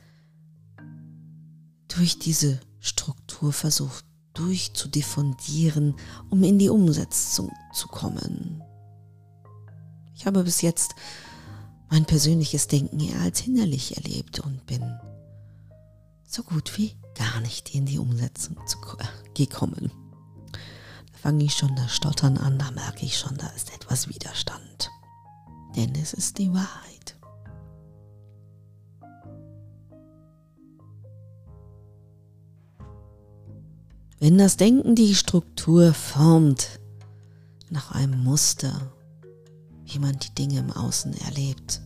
durch 1.88 2.18
diese 2.18 2.60
Struktur 2.80 3.52
versucht 3.52 4.04
durchzudiffundieren, 4.34 5.96
um 6.30 6.44
in 6.44 6.58
die 6.58 6.68
Umsetzung 6.68 7.50
zu 7.74 7.88
kommen. 7.88 8.62
Ich 10.14 10.24
habe 10.24 10.44
bis 10.44 10.62
jetzt 10.62 10.94
mein 11.90 12.04
persönliches 12.04 12.68
Denken 12.68 13.00
eher 13.00 13.20
als 13.20 13.40
hinderlich 13.40 13.96
erlebt 13.96 14.38
und 14.38 14.64
bin 14.66 14.82
so 16.22 16.44
gut 16.44 16.78
wie 16.78 16.94
gar 17.14 17.40
nicht 17.40 17.74
in 17.74 17.86
die 17.86 17.98
Umsetzung 17.98 18.56
zu, 18.66 18.78
äh, 18.98 19.04
gekommen. 19.34 19.90
Da 20.52 21.18
fange 21.18 21.44
ich 21.44 21.54
schon 21.54 21.74
das 21.76 21.94
Stottern 21.94 22.38
an, 22.38 22.58
da 22.58 22.70
merke 22.70 23.04
ich 23.04 23.18
schon, 23.18 23.36
da 23.36 23.48
ist 23.48 23.74
etwas 23.74 24.08
Widerstand. 24.08 24.90
Denn 25.76 25.94
es 25.94 26.12
ist 26.12 26.38
die 26.38 26.52
Wahrheit. 26.52 27.16
Wenn 34.22 34.36
das 34.36 34.58
Denken 34.58 34.94
die 34.94 35.14
Struktur 35.14 35.94
formt 35.94 36.78
nach 37.70 37.92
einem 37.92 38.22
Muster, 38.22 38.92
wie 39.84 39.98
man 39.98 40.18
die 40.18 40.34
Dinge 40.34 40.58
im 40.58 40.70
Außen 40.70 41.14
erlebt, 41.14 41.80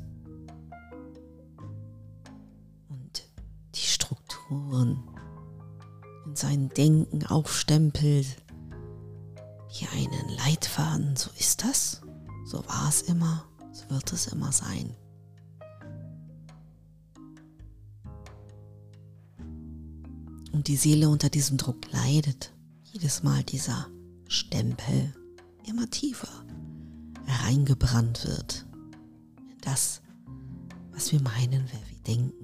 und 2.89 3.23
die 3.77 3.87
Strukturen 3.87 5.14
in 6.27 6.37
sein 6.37 6.69
Denken 6.71 7.27
aufstempelt, 7.27 8.27
wie 9.79 9.87
einen 9.89 10.29
Leitfaden, 10.37 11.17
so 11.17 11.31
ist 11.39 11.65
das, 11.65 12.01
so 12.47 12.59
war 12.67 12.89
es 12.89 13.03
immer, 13.03 13.45
so 13.73 13.91
wird 13.91 14.13
es 14.13 14.29
immer 14.29 14.53
sein. 14.53 14.95
Und 20.53 20.69
die 20.69 20.77
Seele 20.77 21.09
unter 21.09 21.31
diesem 21.31 21.57
Druck 21.57 21.91
leidet, 21.91 22.53
jedes 22.85 23.25
Mal 23.25 23.43
dieser 23.43 23.89
Stempel 24.29 25.13
immer 25.67 25.91
tiefer 25.91 26.45
hereingebrannt 27.27 28.25
wird. 28.25 28.65
Das, 29.63 30.01
was 30.93 31.11
wir 31.11 31.21
meinen, 31.21 31.65
wer 31.73 31.81
wir 31.91 31.99
denken 32.07 32.44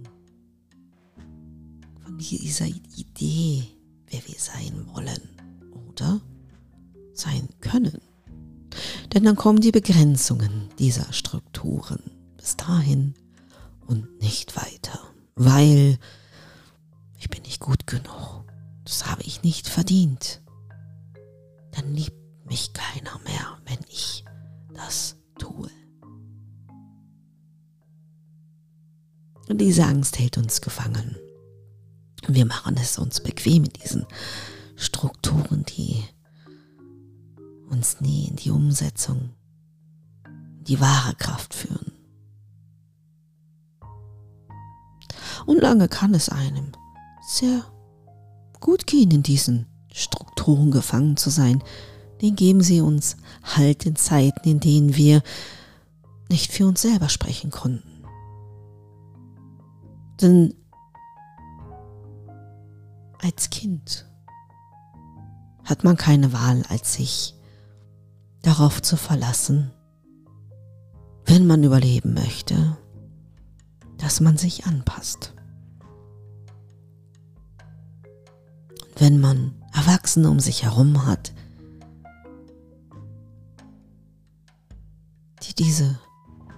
von 2.10 2.18
dieser 2.18 2.66
Idee, 2.66 3.64
wer 4.08 4.20
wir 4.26 4.38
sein 4.38 4.84
wollen 4.92 5.20
oder 5.88 6.20
sein 7.12 7.48
können. 7.60 8.00
Denn 9.12 9.24
dann 9.24 9.36
kommen 9.36 9.60
die 9.60 9.70
Begrenzungen 9.70 10.68
dieser 10.78 11.12
Strukturen 11.12 12.02
bis 12.36 12.56
dahin 12.56 13.14
und 13.86 14.20
nicht 14.20 14.56
weiter, 14.56 14.98
weil 15.36 15.98
ich 17.18 17.30
bin 17.30 17.42
nicht 17.42 17.60
gut 17.60 17.86
genug, 17.86 18.44
das 18.84 19.06
habe 19.06 19.22
ich 19.22 19.42
nicht 19.42 19.68
verdient. 19.68 20.42
Dann 21.72 21.94
liebt 21.94 22.16
mich 22.44 22.72
keiner 22.72 23.20
mehr, 23.24 23.58
wenn 23.66 23.78
ich 23.88 24.24
das 24.74 25.16
tue. 25.38 25.70
Und 29.48 29.60
diese 29.60 29.84
Angst 29.84 30.18
hält 30.18 30.38
uns 30.38 30.60
gefangen. 30.60 31.16
Wir 32.34 32.46
machen 32.46 32.76
es 32.80 32.98
uns 32.98 33.20
bequem 33.20 33.64
in 33.64 33.72
diesen 33.72 34.06
Strukturen, 34.76 35.64
die 35.64 36.04
uns 37.68 38.00
nie 38.00 38.28
in 38.28 38.36
die 38.36 38.50
Umsetzung, 38.50 39.30
die 40.62 40.80
wahre 40.80 41.14
Kraft 41.14 41.54
führen. 41.54 41.92
Und 45.46 45.60
lange 45.60 45.88
kann 45.88 46.14
es 46.14 46.28
einem 46.28 46.72
sehr 47.26 47.64
gut 48.60 48.86
gehen, 48.86 49.10
in 49.10 49.22
diesen 49.22 49.66
Strukturen 49.92 50.70
gefangen 50.70 51.16
zu 51.16 51.30
sein. 51.30 51.62
Den 52.20 52.36
geben 52.36 52.62
sie 52.62 52.80
uns 52.80 53.16
Halt 53.42 53.86
in 53.86 53.96
Zeiten, 53.96 54.48
in 54.48 54.60
denen 54.60 54.96
wir 54.96 55.22
nicht 56.28 56.52
für 56.52 56.66
uns 56.66 56.82
selber 56.82 57.08
sprechen 57.08 57.50
konnten. 57.50 58.04
Denn 60.20 60.54
als 63.22 63.50
Kind 63.50 64.06
hat 65.64 65.84
man 65.84 65.96
keine 65.96 66.32
Wahl, 66.32 66.62
als 66.68 66.94
sich 66.94 67.34
darauf 68.42 68.82
zu 68.82 68.96
verlassen, 68.96 69.70
wenn 71.26 71.46
man 71.46 71.62
überleben 71.62 72.14
möchte, 72.14 72.76
dass 73.98 74.20
man 74.20 74.36
sich 74.36 74.66
anpasst. 74.66 75.34
wenn 79.00 79.18
man 79.18 79.54
Erwachsene 79.72 80.28
um 80.28 80.40
sich 80.40 80.64
herum 80.64 81.06
hat, 81.06 81.32
die 85.42 85.54
diese 85.54 85.98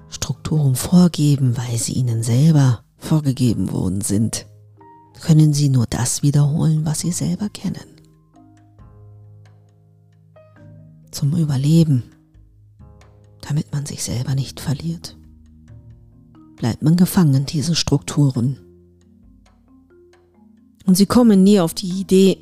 Strukturen 0.09 0.75
vorgeben, 0.75 1.57
weil 1.57 1.79
sie 1.79 1.93
ihnen 1.93 2.25
selber 2.25 2.83
vorgegeben 2.99 3.71
worden 3.71 4.01
sind, 4.01 4.47
können 5.23 5.55
sie 5.55 5.69
nur 5.69 5.87
das 5.87 6.23
wiederholen, 6.23 6.85
was 6.85 7.01
sie 7.01 7.13
selber 7.13 7.49
kennen. 7.49 7.87
Zum 11.11 11.37
Überleben, 11.37 12.03
damit 13.41 13.73
man 13.73 13.87
sich 13.87 14.03
selber 14.03 14.35
nicht 14.35 14.61
verliert, 14.61 15.17
bleibt 16.57 16.83
man 16.83 16.97
gefangen 16.97 17.35
in 17.35 17.47
diesen 17.47 17.75
Strukturen. 17.75 18.59
Und 20.87 20.97
sie 20.97 21.07
kommen 21.07 21.45
nie 21.45 21.61
auf 21.61 21.75
die 21.75 22.01
Idee, 22.01 22.39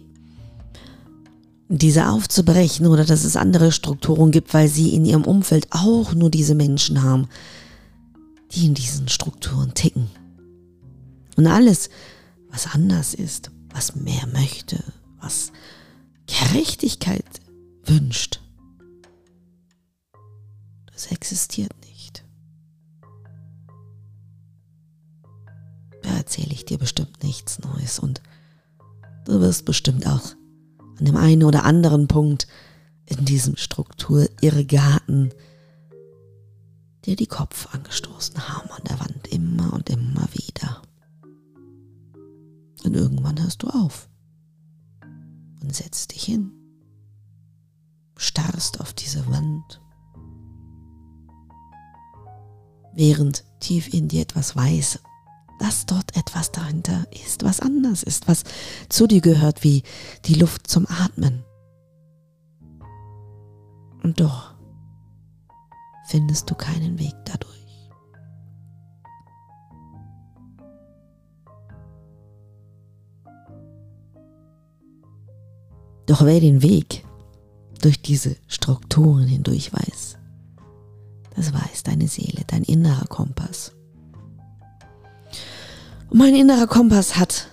diese 1.68 2.08
aufzubrechen 2.08 2.86
oder 2.86 3.04
dass 3.04 3.24
es 3.24 3.36
andere 3.36 3.70
Strukturen 3.70 4.30
gibt, 4.30 4.54
weil 4.54 4.68
sie 4.68 4.94
in 4.94 5.04
ihrem 5.04 5.24
Umfeld 5.24 5.68
auch 5.70 6.14
nur 6.14 6.30
diese 6.30 6.54
Menschen 6.54 7.02
haben, 7.02 7.28
die 8.52 8.66
in 8.66 8.74
diesen 8.74 9.08
Strukturen 9.08 9.74
ticken. 9.74 10.10
Und 11.36 11.46
alles, 11.46 11.90
was 12.50 12.74
anders 12.74 13.14
ist, 13.14 13.50
was 13.72 13.94
mehr 13.96 14.26
möchte, 14.32 14.82
was 15.20 15.52
Gerechtigkeit 16.26 17.40
wünscht, 17.84 18.40
das 20.92 21.06
existiert 21.06 21.72
nicht. 21.86 22.24
Da 26.02 26.16
erzähle 26.16 26.52
ich 26.52 26.64
dir 26.64 26.78
bestimmt 26.78 27.22
nichts 27.22 27.58
Neues 27.58 27.98
und 27.98 28.20
Du 29.24 29.40
wirst 29.40 29.64
bestimmt 29.64 30.06
auch 30.06 30.34
an 30.98 31.04
dem 31.04 31.16
einen 31.16 31.44
oder 31.44 31.64
anderen 31.64 32.08
Punkt 32.08 32.46
in 33.06 33.24
diesem 33.24 33.56
Strukturirrgarten 33.56 35.32
dir 37.04 37.16
die 37.16 37.26
Kopf 37.26 37.72
angestoßen 37.74 38.48
haben 38.48 38.70
an 38.70 38.82
der 38.88 39.00
Wand 39.00 39.28
immer 39.28 39.72
und 39.72 39.88
immer 39.88 40.28
wieder. 40.32 40.82
Und 42.84 42.94
irgendwann 42.94 43.40
hörst 43.40 43.62
du 43.62 43.68
auf 43.68 44.08
und 45.62 45.74
setzt 45.74 46.12
dich 46.12 46.24
hin, 46.24 46.52
starrst 48.16 48.80
auf 48.80 48.92
diese 48.92 49.26
Wand, 49.28 49.80
während 52.94 53.44
tief 53.60 53.92
in 53.92 54.08
dir 54.08 54.22
etwas 54.22 54.56
weiß 54.56 55.00
dass 55.60 55.84
dort 55.84 56.16
etwas 56.16 56.50
dahinter 56.52 57.06
ist, 57.12 57.44
was 57.44 57.60
anders 57.60 58.02
ist, 58.02 58.26
was 58.26 58.44
zu 58.88 59.06
dir 59.06 59.20
gehört 59.20 59.62
wie 59.62 59.82
die 60.24 60.34
Luft 60.34 60.66
zum 60.66 60.86
Atmen. 60.88 61.44
Und 64.02 64.20
doch 64.20 64.54
findest 66.06 66.50
du 66.50 66.54
keinen 66.54 66.98
Weg 66.98 67.12
dadurch. 67.26 67.59
Doch 76.10 76.24
wer 76.24 76.40
den 76.40 76.60
Weg 76.60 77.04
durch 77.82 78.02
diese 78.02 78.34
Strukturen 78.48 79.28
hindurch 79.28 79.72
weiß, 79.72 80.18
das 81.36 81.52
weiß 81.52 81.84
deine 81.84 82.08
Seele, 82.08 82.42
dein 82.48 82.64
innerer 82.64 83.06
Kompass. 83.06 83.74
Und 86.08 86.18
mein 86.18 86.34
innerer 86.34 86.66
Kompass 86.66 87.16
hat 87.16 87.46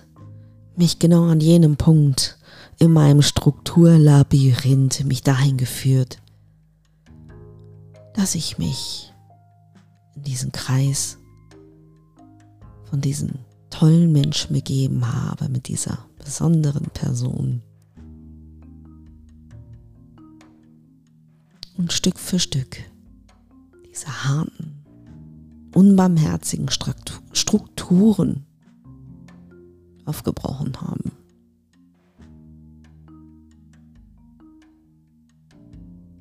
mich 0.74 0.98
genau 0.98 1.28
an 1.28 1.38
jenem 1.38 1.76
Punkt 1.76 2.36
in 2.80 2.92
meinem 2.92 3.22
Strukturlabyrinth 3.22 5.04
mich 5.04 5.22
dahin 5.22 5.56
geführt, 5.56 6.20
dass 8.14 8.34
ich 8.34 8.58
mich 8.58 9.14
in 10.16 10.24
diesen 10.24 10.50
Kreis 10.50 11.18
von 12.90 13.00
diesen 13.00 13.38
tollen 13.70 14.10
Menschen 14.10 14.52
begeben 14.52 15.12
habe, 15.12 15.48
mit 15.48 15.68
dieser 15.68 16.06
besonderen 16.18 16.86
Person. 16.92 17.62
Und 21.78 21.92
Stück 21.92 22.18
für 22.18 22.38
Stück 22.40 22.76
diese 23.88 24.24
harten, 24.24 24.84
unbarmherzigen 25.74 26.68
Strukturen 27.32 28.46
aufgebrochen 30.04 30.80
haben. 30.80 31.12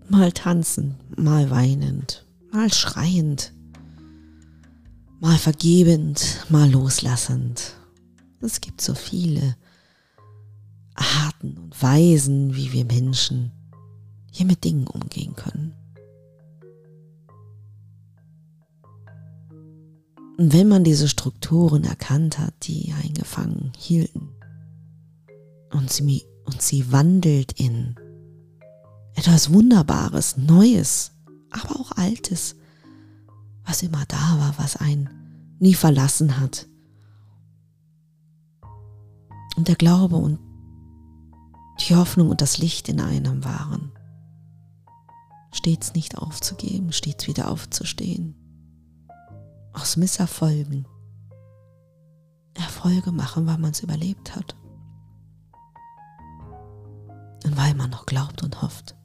Mal 0.09 0.31
tanzend, 0.31 0.95
mal 1.17 1.49
weinend, 1.49 2.25
mal 2.51 2.71
schreiend, 2.71 3.51
mal 5.19 5.37
vergebend, 5.37 6.45
mal 6.49 6.69
loslassend. 6.69 7.75
Es 8.41 8.61
gibt 8.61 8.79
so 8.79 8.93
viele 8.93 9.57
Arten 10.93 11.57
und 11.57 11.81
Weisen, 11.81 12.55
wie 12.55 12.71
wir 12.73 12.85
Menschen 12.85 13.51
hier 14.37 14.45
mit 14.45 14.63
Dingen 14.63 14.85
umgehen 14.85 15.35
können. 15.35 15.73
Und 20.37 20.53
wenn 20.53 20.67
man 20.67 20.83
diese 20.83 21.09
Strukturen 21.09 21.83
erkannt 21.83 22.37
hat, 22.37 22.53
die 22.61 22.93
eingefangen 23.03 23.71
hielten, 23.75 24.29
und 25.71 25.91
sie, 25.91 26.23
und 26.45 26.61
sie 26.61 26.91
wandelt 26.91 27.59
in 27.59 27.95
etwas 29.15 29.51
Wunderbares, 29.51 30.37
Neues, 30.37 31.13
aber 31.49 31.79
auch 31.79 31.91
Altes, 31.93 32.55
was 33.65 33.81
immer 33.81 34.05
da 34.07 34.37
war, 34.37 34.53
was 34.57 34.75
einen 34.75 35.09
nie 35.59 35.73
verlassen 35.73 36.39
hat. 36.39 36.67
Und 39.55 39.67
der 39.67 39.75
Glaube 39.75 40.15
und 40.15 40.37
die 41.81 41.95
Hoffnung 41.95 42.29
und 42.29 42.41
das 42.41 42.59
Licht 42.59 42.87
in 42.87 43.01
einem 43.01 43.43
waren. 43.43 43.96
Stets 45.57 45.93
nicht 45.93 46.17
aufzugeben, 46.17 46.93
stets 46.93 47.27
wieder 47.27 47.49
aufzustehen 47.49 48.35
aus 49.73 49.97
Misserfolgen 49.97 50.87
Erfolge 52.55 53.11
machen, 53.11 53.45
weil 53.45 53.57
man 53.57 53.71
es 53.71 53.81
überlebt 53.81 54.35
hat. 54.35 54.55
Und 57.45 57.55
weil 57.55 57.75
man 57.75 57.89
noch 57.91 58.05
glaubt 58.05 58.43
und 58.43 58.61
hofft. 58.61 58.95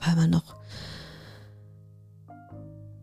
Weil 0.00 0.16
man 0.16 0.30
noch 0.30 0.56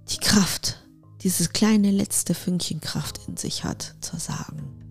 die 0.09 0.17
Kraft, 0.17 0.79
dieses 1.21 1.51
kleine 1.51 1.91
letzte 1.91 2.35
Fünkchen 2.35 2.79
Kraft 2.79 3.27
in 3.27 3.37
sich 3.37 3.63
hat, 3.63 3.95
zu 4.01 4.17
sagen, 4.17 4.82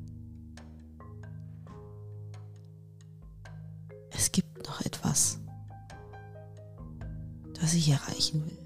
das 7.73 7.79
ich 7.79 7.89
erreichen 7.89 8.45
will. 8.45 8.59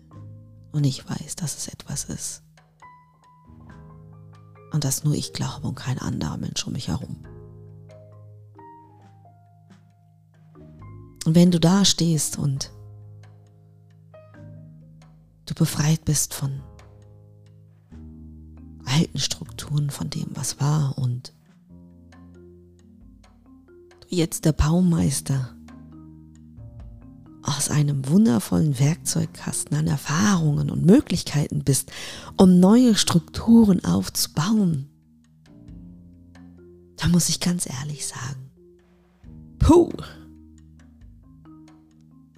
Und 0.72 0.84
ich 0.84 1.08
weiß, 1.08 1.36
dass 1.36 1.56
es 1.56 1.68
etwas 1.68 2.04
ist. 2.04 2.42
Und 4.72 4.82
dass 4.82 5.04
nur 5.04 5.14
ich 5.14 5.32
glaube 5.32 5.68
und 5.68 5.76
kein 5.76 5.98
anderer 5.98 6.36
Mensch 6.36 6.66
um 6.66 6.72
mich 6.72 6.88
herum. 6.88 7.24
Und 11.24 11.34
wenn 11.34 11.52
du 11.52 11.60
da 11.60 11.84
stehst 11.84 12.36
und 12.36 12.72
du 15.46 15.54
befreit 15.54 16.04
bist 16.04 16.34
von 16.34 16.60
alten 18.84 19.18
Strukturen 19.18 19.90
von 19.90 20.10
dem, 20.10 20.28
was 20.34 20.60
war 20.60 20.98
und 20.98 21.32
du 24.00 24.06
jetzt 24.08 24.44
der 24.44 24.52
Baumeister 24.52 25.55
aus 27.66 27.70
einem 27.70 28.08
wundervollen 28.08 28.78
Werkzeugkasten 28.78 29.76
an 29.76 29.86
Erfahrungen 29.88 30.70
und 30.70 30.86
Möglichkeiten 30.86 31.64
bist, 31.64 31.90
um 32.36 32.60
neue 32.60 32.94
Strukturen 32.94 33.84
aufzubauen, 33.84 34.88
da 36.96 37.08
muss 37.08 37.28
ich 37.28 37.40
ganz 37.40 37.68
ehrlich 37.68 38.06
sagen, 38.06 38.50
puh, 39.58 39.90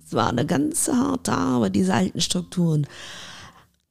es 0.03 0.13
war 0.15 0.31
eine 0.31 0.47
ganz 0.47 0.89
harte 0.89 1.33
Arbeit, 1.33 1.77
diese 1.77 1.93
alten 1.93 2.21
Strukturen 2.23 2.87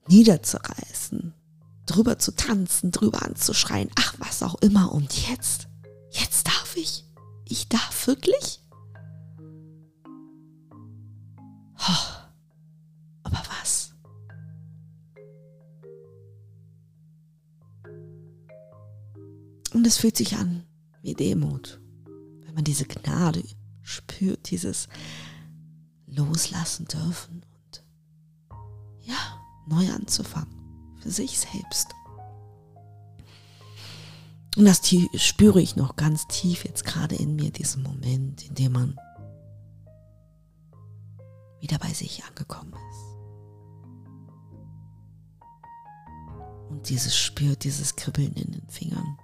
niederzureißen, 0.08 1.34
drüber 1.86 2.18
zu 2.18 2.34
tanzen, 2.34 2.90
drüber 2.90 3.22
anzuschreien, 3.22 3.90
ach 3.96 4.14
was 4.18 4.42
auch 4.42 4.56
immer. 4.56 4.92
Und 4.92 5.28
jetzt, 5.28 5.68
jetzt 6.10 6.48
darf 6.48 6.76
ich. 6.76 7.04
Ich 7.44 7.68
darf 7.68 8.08
wirklich? 8.08 8.60
Oh, 11.80 12.06
aber 13.22 13.42
was? 13.60 13.94
Und 19.72 19.86
es 19.86 19.98
fühlt 19.98 20.16
sich 20.16 20.36
an 20.36 20.64
wie 21.02 21.14
Demut, 21.14 21.80
wenn 22.44 22.54
man 22.54 22.64
diese 22.64 22.84
Gnade 22.84 23.42
spürt, 23.82 24.50
dieses 24.50 24.88
Loslassen 26.06 26.86
dürfen 26.86 27.44
und 27.44 27.84
ja, 29.02 29.40
neu 29.66 29.90
anzufangen 29.92 30.96
für 31.00 31.10
sich 31.10 31.38
selbst. 31.38 31.88
Und 34.56 34.64
das 34.64 34.80
spüre 35.14 35.60
ich 35.60 35.76
noch 35.76 35.94
ganz 35.94 36.26
tief 36.26 36.64
jetzt 36.64 36.84
gerade 36.84 37.14
in 37.14 37.36
mir, 37.36 37.52
diesen 37.52 37.84
Moment, 37.84 38.44
in 38.44 38.54
dem 38.56 38.72
man 38.72 38.98
wieder 41.60 41.78
bei 41.78 41.92
sich 41.92 42.24
angekommen 42.24 42.72
ist. 42.72 43.08
Und 46.70 46.88
dieses 46.88 47.16
spürt, 47.16 47.64
dieses 47.64 47.96
Kribbeln 47.96 48.34
in 48.34 48.52
den 48.52 48.68
Fingern. 48.68 49.18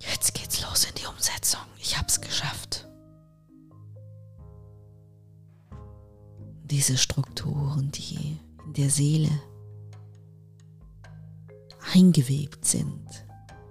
Jetzt 0.00 0.34
geht's 0.34 0.62
los 0.62 0.84
in 0.84 0.94
die 0.94 1.06
Umsetzung. 1.06 1.60
Ich 1.78 1.98
hab's 1.98 2.20
geschafft. 2.20 2.86
Diese 6.64 6.96
Strukturen, 6.96 7.90
die 7.92 8.38
in 8.64 8.72
der 8.72 8.90
Seele 8.90 9.30
eingewebt 11.92 12.64
sind, 12.64 13.06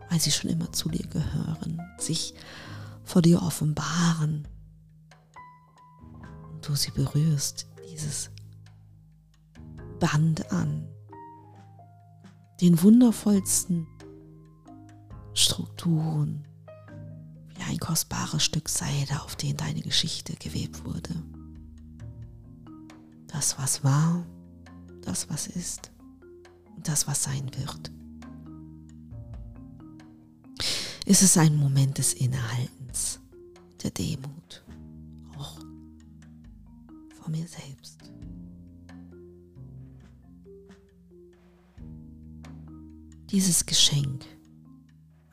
weil 0.09 0.19
sie 0.19 0.31
schon 0.31 0.51
immer 0.51 0.71
zu 0.71 0.89
dir 0.89 1.05
gehören, 1.07 1.81
sich 1.97 2.33
vor 3.03 3.21
dir 3.21 3.41
offenbaren 3.41 4.47
du 6.67 6.75
sie 6.75 6.91
berührst, 6.91 7.67
dieses 7.91 8.29
Band 9.99 10.51
an, 10.51 10.87
den 12.61 12.81
wundervollsten 12.81 13.87
Strukturen, 15.33 16.47
wie 17.55 17.63
ein 17.63 17.77
kostbares 17.79 18.43
Stück 18.43 18.69
Seide, 18.69 19.21
auf 19.21 19.35
den 19.35 19.57
deine 19.57 19.81
Geschichte 19.81 20.35
gewebt 20.35 20.85
wurde. 20.85 21.13
Das, 23.27 23.57
was 23.57 23.83
war, 23.83 24.25
das, 25.01 25.29
was 25.29 25.47
ist 25.47 25.91
und 26.75 26.87
das, 26.87 27.07
was 27.07 27.23
sein 27.23 27.49
wird. 27.57 27.91
Ist 31.05 31.21
es 31.21 31.37
ein 31.37 31.55
Moment 31.57 31.97
des 31.97 32.13
Innehaltens, 32.13 33.19
der 33.81 33.91
Demut, 33.91 34.63
vor 37.23 37.31
mir 37.31 37.47
selbst. 37.47 37.99
Dieses 43.31 43.65
Geschenk 43.65 44.25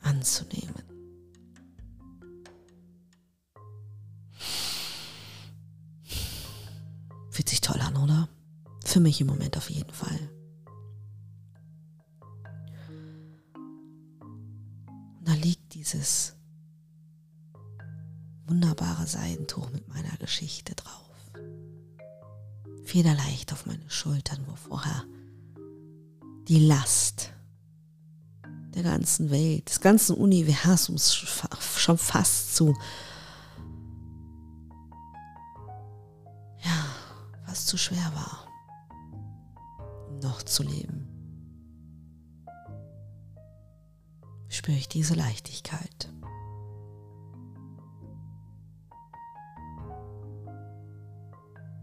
anzunehmen. 0.01 0.73
Fühlt 7.29 7.49
sich 7.49 7.61
toll 7.61 7.79
an, 7.81 7.97
oder? 7.97 8.29
Für 8.85 8.99
mich 8.99 9.19
im 9.21 9.27
Moment 9.27 9.57
auf 9.57 9.69
jeden 9.69 9.91
Fall. 9.91 10.19
dieses 15.73 16.35
wunderbare 18.45 19.07
Seidentuch 19.07 19.71
mit 19.71 19.87
meiner 19.87 20.15
Geschichte 20.17 20.75
drauf. 20.75 21.10
Federleicht 22.91 23.53
auf 23.53 23.65
meine 23.65 23.89
Schultern, 23.89 24.45
wo 24.47 24.55
vorher 24.55 25.05
die 26.49 26.59
Last 26.59 27.31
der 28.75 28.83
ganzen 28.83 29.31
Welt, 29.31 29.69
des 29.69 29.79
ganzen 29.79 30.17
Universums 30.17 31.13
schon 31.77 31.97
fast 31.97 32.53
zu, 32.53 32.75
ja, 36.65 36.85
fast 37.45 37.67
zu 37.67 37.77
schwer 37.77 38.11
war, 38.13 38.45
noch 40.21 40.43
zu 40.43 40.63
leben. 40.63 41.07
spüre 44.49 44.75
ich 44.75 44.89
diese 44.89 45.13
Leichtigkeit. 45.13 46.09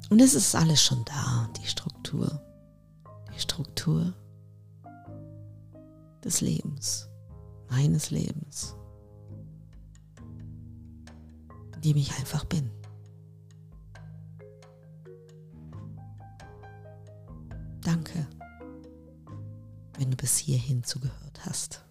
Und 0.09 0.21
es 0.21 0.35
ist 0.35 0.55
alles 0.55 0.83
schon 0.83 1.05
da, 1.05 1.49
die 1.61 1.67
Struktur. 1.67 2.43
Die 3.35 3.41
Struktur 3.41 4.15
des 6.25 6.41
Lebens, 6.41 7.09
meines 7.71 8.11
Lebens, 8.11 8.75
in 11.77 11.81
dem 11.83 11.97
ich 11.97 12.13
einfach 12.19 12.45
bin. 12.45 12.71
Danke, 17.83 18.27
wenn 19.97 20.11
du 20.11 20.17
bis 20.17 20.37
hierhin 20.37 20.83
zugehört 20.83 21.47
hast 21.47 21.85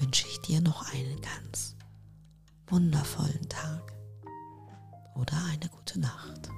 wünsche 0.00 0.26
ich 0.28 0.40
dir 0.40 0.60
noch 0.60 0.92
einen 0.92 1.20
ganz 1.20 1.76
wundervollen 2.66 3.48
Tag 3.48 3.92
oder 5.20 5.36
eine 5.52 5.68
gute 5.68 6.00
Nacht. 6.00 6.50